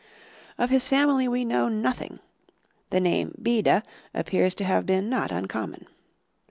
[0.57, 2.21] Of his family we know nothing;
[2.89, 3.83] the name Beda
[4.15, 5.85] appears to have been not uncommon.